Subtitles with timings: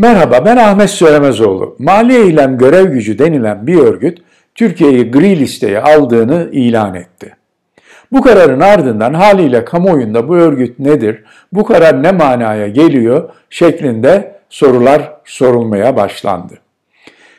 [0.00, 1.76] Merhaba ben Ahmet Söylemezoğlu.
[1.78, 4.18] Mali Eylem Görev Gücü denilen bir örgüt
[4.54, 7.36] Türkiye'yi gri listeye aldığını ilan etti.
[8.12, 15.12] Bu kararın ardından haliyle kamuoyunda bu örgüt nedir, bu karar ne manaya geliyor şeklinde sorular
[15.24, 16.54] sorulmaya başlandı.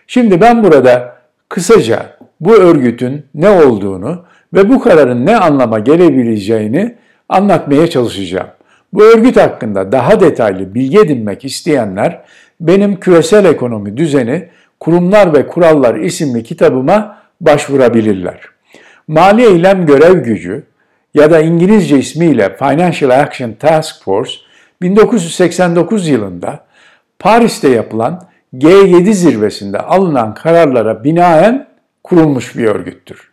[0.08, 1.16] Şimdi ben burada
[1.50, 6.96] kısaca bu örgütün ne olduğunu ve bu kararın ne anlama gelebileceğini
[7.30, 8.48] anlatmaya çalışacağım.
[8.94, 12.22] Bu örgüt hakkında daha detaylı bilgi edinmek isteyenler
[12.62, 18.40] benim Küresel Ekonomi Düzeni Kurumlar ve Kurallar isimli kitabıma başvurabilirler.
[19.08, 20.64] Mali Eylem Görev Gücü
[21.14, 24.32] ya da İngilizce ismiyle Financial Action Task Force
[24.82, 26.66] 1989 yılında
[27.20, 28.22] Paris'te yapılan
[28.54, 31.68] G7 zirvesinde alınan kararlara binaen
[32.04, 33.32] kurulmuş bir örgüttür.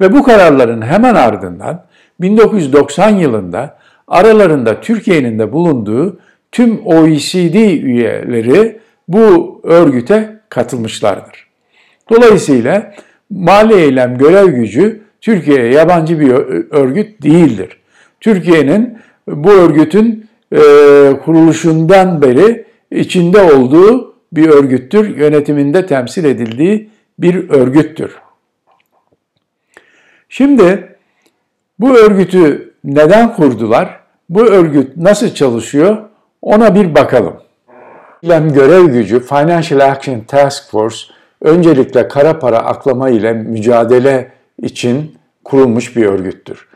[0.00, 1.84] Ve bu kararların hemen ardından
[2.20, 3.78] 1990 yılında
[4.08, 6.18] aralarında Türkiye'nin de bulunduğu
[6.54, 8.78] tüm OECD üyeleri
[9.08, 11.46] bu örgüte katılmışlardır.
[12.10, 12.94] Dolayısıyla
[13.30, 16.30] mali eylem görev gücü Türkiye'ye yabancı bir
[16.70, 17.80] örgüt değildir.
[18.20, 20.58] Türkiye'nin bu örgütün e,
[21.24, 28.12] kuruluşundan beri içinde olduğu bir örgüttür, yönetiminde temsil edildiği bir örgüttür.
[30.28, 30.96] Şimdi
[31.78, 34.00] bu örgütü neden kurdular?
[34.28, 36.13] Bu örgüt nasıl çalışıyor?
[36.44, 37.34] Ona bir bakalım.
[38.22, 40.96] İlem görev gücü Financial Action Task Force
[41.40, 46.68] öncelikle kara para aklama ile mücadele için kurulmuş bir örgüttür.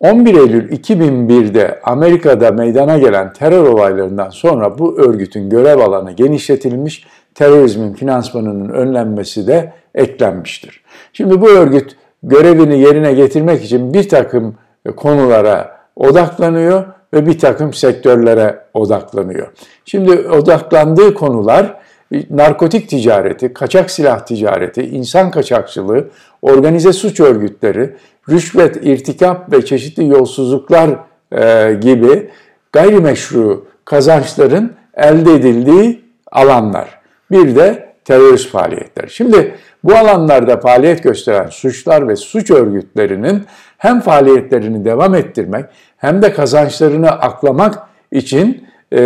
[0.00, 7.94] 11 Eylül 2001'de Amerika'da meydana gelen terör olaylarından sonra bu örgütün görev alanı genişletilmiş, terörizmin
[7.94, 10.84] finansmanının önlenmesi de eklenmiştir.
[11.12, 14.56] Şimdi bu örgüt görevini yerine getirmek için bir takım
[14.96, 19.48] konulara odaklanıyor ve bir takım sektörlere odaklanıyor.
[19.84, 21.74] Şimdi odaklandığı konular
[22.30, 26.08] narkotik ticareti, kaçak silah ticareti, insan kaçakçılığı,
[26.42, 27.96] organize suç örgütleri,
[28.30, 30.90] rüşvet, irtikap ve çeşitli yolsuzluklar
[31.32, 32.30] e, gibi
[32.72, 36.98] gayrimeşru kazançların elde edildiği alanlar.
[37.30, 39.06] Bir de terörist faaliyetler.
[39.08, 39.54] Şimdi
[39.84, 43.44] bu alanlarda faaliyet gösteren suçlar ve suç örgütlerinin
[43.78, 45.64] hem faaliyetlerini devam ettirmek
[45.96, 47.78] hem de kazançlarını aklamak
[48.12, 48.98] için e,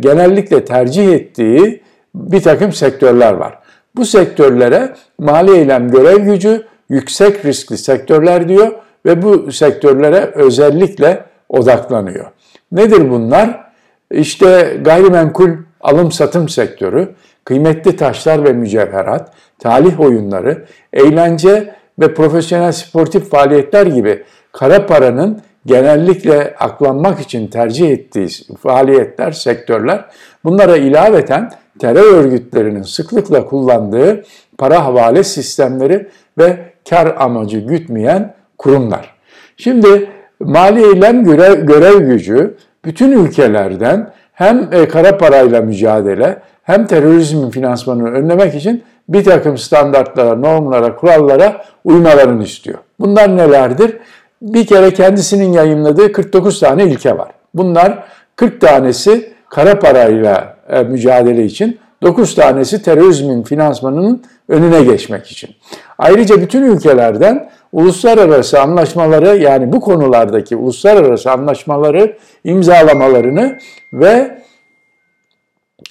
[0.00, 1.82] genellikle tercih ettiği
[2.14, 3.58] bir takım sektörler var.
[3.96, 8.72] Bu sektörlere mali eylem görev gücü yüksek riskli sektörler diyor
[9.06, 12.26] ve bu sektörlere özellikle odaklanıyor.
[12.72, 13.68] Nedir bunlar?
[14.10, 17.08] İşte gayrimenkul alım satım sektörü,
[17.44, 24.22] kıymetli taşlar ve mücevherat, talih oyunları, eğlence ve profesyonel sportif faaliyetler gibi
[24.52, 28.28] kara paranın genellikle aklanmak için tercih ettiği
[28.62, 30.04] faaliyetler, sektörler
[30.44, 34.24] bunlara ilaveten terör örgütlerinin sıklıkla kullandığı
[34.58, 36.56] para havale sistemleri ve
[36.90, 39.14] kar amacı gütmeyen kurumlar.
[39.56, 40.10] Şimdi
[40.40, 42.54] mali eylem görev, görev gücü
[42.84, 50.34] bütün ülkelerden hem e, kara parayla mücadele hem terörizmin finansmanını önlemek için bir takım standartlara,
[50.36, 52.78] normlara, kurallara uymalarını istiyor.
[53.00, 53.96] Bunlar nelerdir?
[54.42, 57.30] Bir kere kendisinin yayınladığı 49 tane ilke var.
[57.54, 58.04] Bunlar
[58.36, 65.50] 40 tanesi kara parayla e, mücadele için, 9 tanesi terörizmin finansmanının önüne geçmek için.
[65.98, 73.58] Ayrıca bütün ülkelerden uluslararası anlaşmaları yani bu konulardaki uluslararası anlaşmaları imzalamalarını
[73.92, 74.38] ve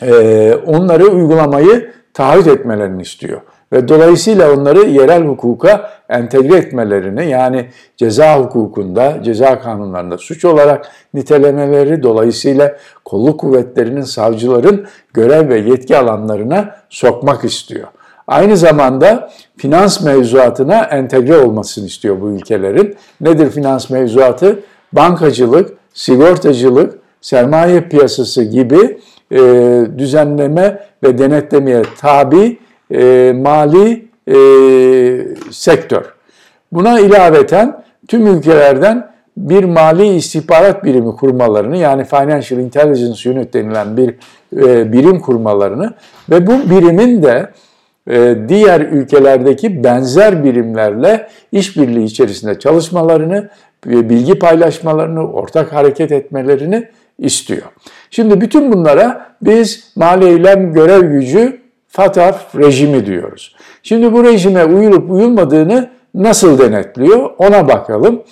[0.02, 3.42] e, onları uygulamayı taahhüt etmelerini istiyor.
[3.74, 12.04] Ve dolayısıyla onları yerel hukuka entegre etmelerini yani ceza hukukunda, ceza kanunlarında suç olarak nitelemeleri
[12.04, 17.88] dolayısıyla kolluk kuvvetlerinin, savcıların görev ve yetki alanlarına sokmak istiyor.
[18.28, 22.96] Aynı zamanda finans mevzuatına entegre olmasını istiyor bu ülkelerin.
[23.22, 24.60] Nedir finans mevzuatı?
[24.94, 28.98] Bankacılık, sigortacılık, sermaye piyasası gibi
[29.32, 29.40] e,
[29.98, 32.58] düzenleme ve denetlemeye tabi
[32.94, 34.38] e, mali e,
[35.52, 36.04] sektör.
[36.72, 44.16] Buna ilaveten tüm ülkelerden bir mali istihbarat birimi kurmalarını yani Financial Intelligence Unit denilen bir
[44.58, 45.94] e, birim kurmalarını
[46.30, 47.52] ve bu birimin de
[48.10, 53.50] e, diğer ülkelerdeki benzer birimlerle işbirliği içerisinde çalışmalarını,
[53.86, 56.88] bilgi paylaşmalarını, ortak hareket etmelerini
[57.20, 57.68] istiyor.
[58.12, 63.56] Şimdi bütün bunlara biz mali eylem görev gücü FATF rejimi diyoruz.
[63.84, 68.24] Şimdi bu rejime uyulup uyulmadığını nasıl denetliyor ona bakalım.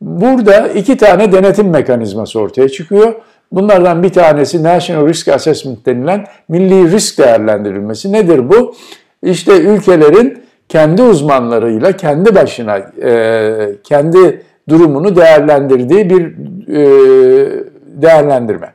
[0.00, 3.14] Burada iki tane denetim mekanizması ortaya çıkıyor.
[3.52, 8.12] Bunlardan bir tanesi National Risk Assessment denilen milli risk değerlendirilmesi.
[8.12, 8.74] Nedir bu?
[9.22, 16.34] İşte ülkelerin kendi uzmanlarıyla kendi başına e, kendi durumunu değerlendirdiği bir
[16.74, 17.68] e,
[18.02, 18.72] değerlendirme.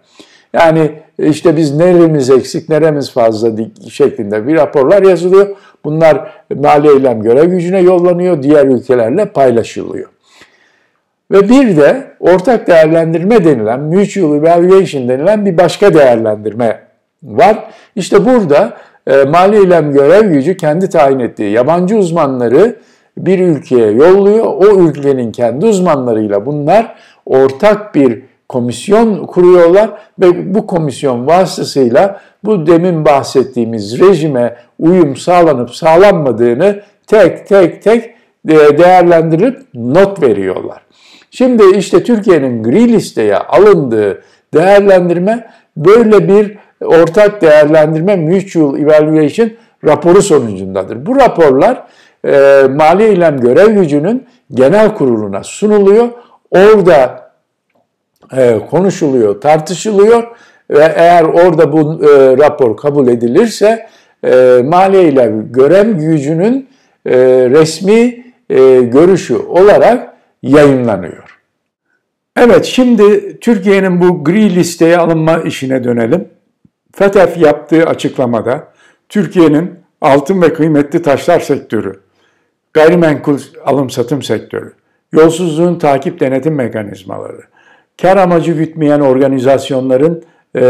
[0.53, 3.51] Yani işte biz neremiz eksik, neremiz fazla
[3.89, 5.47] şeklinde bir raporlar yazılıyor.
[5.85, 10.09] Bunlar mali eylem görev gücüne yollanıyor, diğer ülkelerle paylaşılıyor.
[11.31, 16.79] Ve bir de ortak değerlendirme denilen, mutual evaluation denilen bir başka değerlendirme
[17.23, 17.57] var.
[17.95, 18.73] İşte burada
[19.07, 22.75] e, mali eylem görev gücü kendi tayin ettiği yabancı uzmanları
[23.17, 24.45] bir ülkeye yolluyor.
[24.45, 28.21] O ülkenin kendi uzmanlarıyla bunlar ortak bir
[28.53, 29.89] komisyon kuruyorlar
[30.19, 38.05] ve bu komisyon vasıtasıyla bu demin bahsettiğimiz rejime uyum sağlanıp sağlanmadığını tek tek tek
[38.50, 40.81] e, değerlendirip not veriyorlar.
[41.31, 44.21] Şimdi işte Türkiye'nin gri listeye alındığı
[44.53, 45.47] değerlendirme
[45.77, 49.49] böyle bir ortak değerlendirme mutual evaluation
[49.85, 51.06] raporu sonucundadır.
[51.06, 51.83] Bu raporlar
[52.25, 56.09] e, mali eylem görev gücünün genel kuruluna sunuluyor.
[56.51, 57.22] Orada
[58.38, 60.24] e, konuşuluyor, tartışılıyor
[60.69, 63.88] ve eğer orada bu e, rapor kabul edilirse
[64.25, 66.69] e, mali eylem görev gücünün
[67.06, 68.24] resmi
[68.91, 70.13] görüşü olarak
[70.44, 71.39] yayınlanıyor.
[72.38, 76.27] Evet şimdi Türkiye'nin bu gri listeye alınma işine dönelim.
[76.95, 78.68] FETÖ yaptığı açıklamada
[79.09, 79.71] Türkiye'nin
[80.01, 82.00] altın ve kıymetli taşlar sektörü,
[82.74, 84.74] gayrimenkul alım satım sektörü,
[85.12, 87.41] yolsuzluğun takip denetim mekanizmaları,
[88.01, 90.24] kar amacı gütmeyen organizasyonların
[90.56, 90.62] e,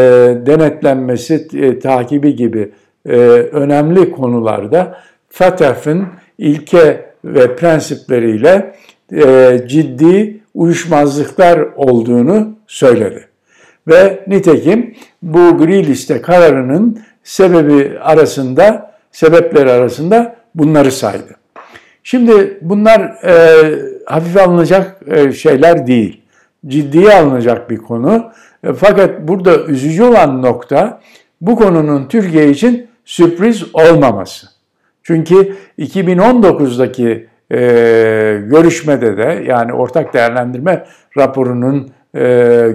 [0.46, 2.72] denetlenmesi, e, takibi gibi
[3.06, 3.16] e,
[3.52, 4.98] önemli konularda
[5.30, 8.76] FATF'ın ilke ve prensipleriyle
[9.14, 13.28] e, ciddi uyuşmazlıklar olduğunu söyledi.
[13.88, 21.36] Ve nitekim bu gri liste kararının sebebi arasında, sebepleri arasında bunları saydı.
[22.04, 23.36] Şimdi bunlar e,
[24.06, 26.23] hafife alınacak e, şeyler değil.
[26.68, 28.32] Ciddiye alınacak bir konu.
[28.64, 31.02] E, fakat burada üzücü olan nokta
[31.42, 34.48] bu konunun Türkiye için sürpriz olmaması.
[35.04, 37.58] Çünkü 2019'daki e,
[38.46, 40.86] görüşmede de yani ortak değerlendirme
[41.18, 42.22] raporunun e,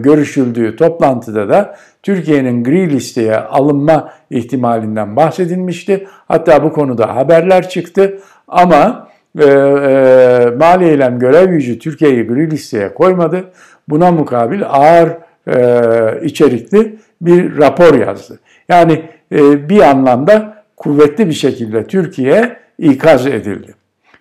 [0.00, 6.06] görüşüldüğü toplantıda da Türkiye'nin gri listeye alınma ihtimalinden bahsedilmişti.
[6.28, 8.18] Hatta bu konuda haberler çıktı
[8.48, 9.07] ama
[9.38, 13.44] e, e, mali eylem görev gücü Türkiye'yi gri listeye koymadı.
[13.88, 15.08] Buna mukabil ağır
[15.48, 18.38] e, içerikli bir rapor yazdı.
[18.68, 19.02] Yani
[19.32, 23.74] e, bir anlamda kuvvetli bir şekilde Türkiye ikaz edildi.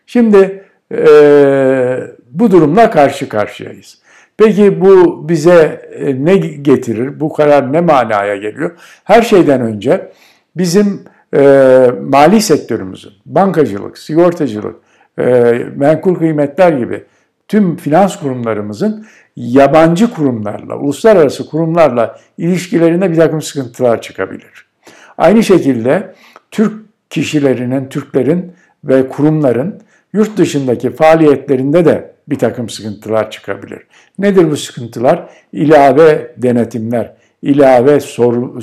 [0.06, 1.08] Şimdi e,
[2.32, 3.98] bu durumla karşı karşıyayız.
[4.38, 7.20] Peki bu bize e, ne getirir?
[7.20, 8.72] Bu karar ne manaya geliyor?
[9.04, 10.12] Her şeyden önce
[10.56, 11.02] bizim
[11.36, 11.42] e,
[12.02, 14.76] mali sektörümüzün, bankacılık, sigortacılık,
[15.76, 17.04] menkul kıymetler gibi
[17.48, 19.06] tüm finans kurumlarımızın
[19.36, 24.66] yabancı kurumlarla, uluslararası kurumlarla ilişkilerinde bir takım sıkıntılar çıkabilir.
[25.18, 26.14] Aynı şekilde
[26.52, 26.74] Türk
[27.10, 28.52] kişilerinin, Türklerin
[28.84, 29.82] ve kurumların
[30.14, 33.80] yurt dışındaki faaliyetlerinde de bir takım sıkıntılar çıkabilir.
[34.20, 35.30] Nedir bu sıkıntılar?
[35.54, 38.62] İlave denetimler, ilave sor,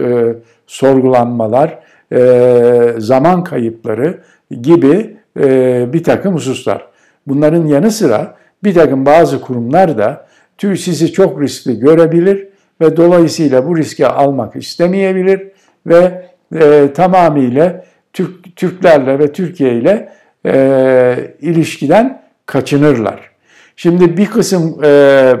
[0.00, 0.34] e,
[0.66, 1.78] sorgulanmalar,
[2.12, 4.20] e, zaman kayıpları
[4.60, 6.86] gibi e, bir takım hususlar.
[7.26, 10.26] Bunların yanı sıra bir takım bazı kurumlar da
[10.60, 12.48] sizi çok riskli görebilir
[12.80, 15.48] ve dolayısıyla bu riski almak istemeyebilir
[15.86, 20.12] ve e, tamamıyla Türk, Türklerle ve Türkiye ile
[20.46, 23.30] e, ilişkiden kaçınırlar.
[23.76, 25.32] Şimdi bir kısım e,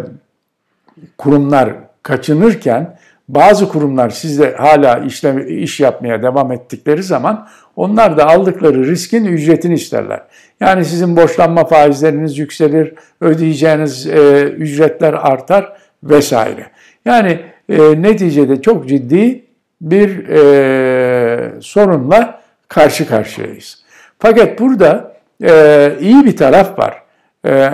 [1.18, 2.98] kurumlar kaçınırken
[3.28, 9.74] bazı kurumlar sizde hala işlem, iş yapmaya devam ettikleri zaman onlar da aldıkları riskin ücretini
[9.74, 10.22] isterler.
[10.60, 16.66] Yani sizin borçlanma faizleriniz yükselir, ödeyeceğiniz e, ücretler artar vesaire.
[17.04, 19.44] Yani e, neticede çok ciddi
[19.80, 23.84] bir e, sorunla karşı karşıyayız.
[24.18, 27.05] Fakat burada e, iyi bir taraf var.
[27.46, 27.70] E,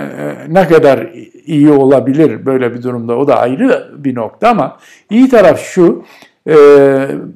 [0.49, 1.09] ne kadar
[1.45, 4.77] iyi olabilir böyle bir durumda o da ayrı bir nokta ama
[5.09, 6.03] iyi taraf şu,
[6.49, 6.55] e,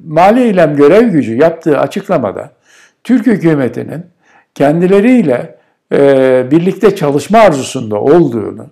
[0.08, 2.50] mali eylem görev gücü yaptığı açıklamada
[3.04, 4.06] Türk hükümetinin
[4.54, 5.58] kendileriyle
[5.92, 8.66] e, birlikte çalışma arzusunda olduğunu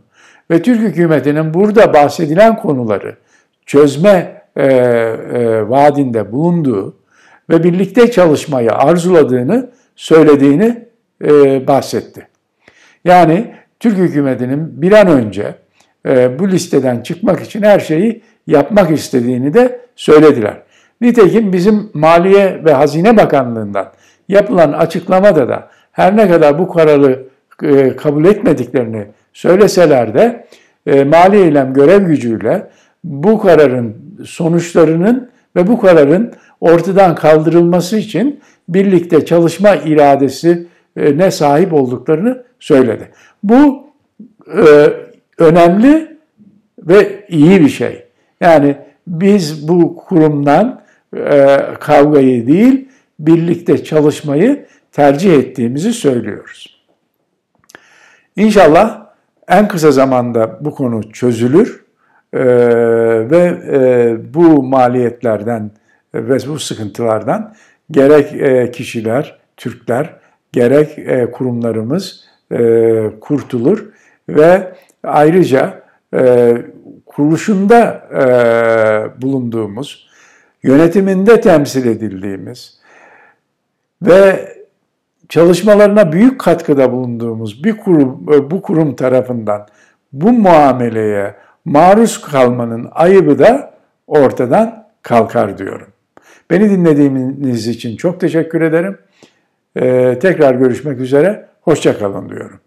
[0.51, 3.17] ve Türk hükümetinin burada bahsedilen konuları
[3.67, 6.97] çözme e, e, vaadinde bulunduğu
[7.51, 10.87] ve birlikte çalışmayı arzuladığını söylediğini
[11.25, 12.29] e, bahsetti.
[13.07, 15.55] Yani Türk hükümetinin bir an önce
[16.07, 20.63] e, bu listeden çıkmak için her şeyi yapmak istediğini de söylediler.
[21.01, 23.93] Nitekim bizim Maliye ve Hazine Bakanlığı'ndan
[24.29, 27.27] yapılan açıklamada da her ne kadar bu kararı
[27.63, 30.47] e, kabul etmediklerini söyleseler de
[30.87, 32.67] e, mali eylem görev gücüyle
[33.05, 42.45] bu kararın sonuçlarının ve bu kararın ortadan kaldırılması için birlikte çalışma iradesi ne sahip olduklarını
[42.61, 43.09] söyledi.
[43.43, 43.87] Bu
[44.53, 44.93] e,
[45.39, 46.17] önemli
[46.79, 48.05] ve iyi bir şey.
[48.41, 48.77] Yani
[49.07, 50.83] biz bu kurumdan
[51.17, 52.89] e, kavgayı değil,
[53.19, 56.83] birlikte çalışmayı tercih ettiğimizi söylüyoruz.
[58.37, 59.07] İnşallah
[59.49, 61.85] en kısa zamanda bu konu çözülür
[62.33, 62.41] e,
[63.31, 65.71] ve e, bu maliyetlerden
[66.15, 67.55] ve bu sıkıntılardan
[67.91, 70.15] gerek e, kişiler, Türkler,
[70.57, 72.59] gerek e, kurumlarımız e,
[73.21, 73.87] kurtulur
[74.29, 74.73] ve
[75.03, 75.83] ayrıca
[76.15, 76.57] e,
[77.07, 80.09] kuruluşunda e, bulunduğumuz,
[80.63, 82.79] yönetiminde temsil edildiğimiz
[84.03, 84.49] ve
[85.29, 89.67] çalışmalarına büyük katkıda bulunduğumuz bir kurum, bu kurum tarafından
[90.13, 91.35] bu muameleye
[91.65, 93.75] maruz kalmanın ayıbı da
[94.07, 95.89] ortadan kalkar diyorum.
[96.51, 98.99] Beni dinlediğiniz için çok teşekkür ederim.
[99.77, 102.61] Ee, tekrar görüşmek üzere, hoşçakalın diyorum.